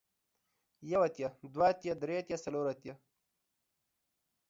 يو 0.91 1.01
اتيا، 1.05 1.29
دوه 1.53 1.65
اتيا، 1.69 1.93
دري 2.01 2.15
اتيا، 2.19 2.37
څلور 2.45 2.65
اتيا، 2.73 2.93